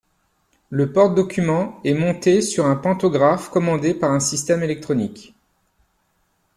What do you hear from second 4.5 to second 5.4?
électronique.